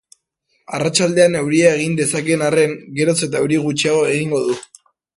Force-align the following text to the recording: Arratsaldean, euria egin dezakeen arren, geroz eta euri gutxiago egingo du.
Arratsaldean, 0.77 1.37
euria 1.41 1.75
egin 1.75 1.95
dezakeen 2.01 2.47
arren, 2.49 2.75
geroz 3.01 3.19
eta 3.31 3.45
euri 3.45 3.63
gutxiago 3.67 4.05
egingo 4.19 4.43
du. 4.51 4.61